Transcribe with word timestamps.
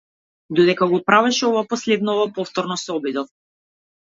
Додека 0.59 0.87
го 0.93 0.99
правеше 1.09 1.45
ова 1.49 1.61
последново, 1.75 2.25
повторно 2.39 2.79
се 2.87 2.97
обидов. 2.97 3.31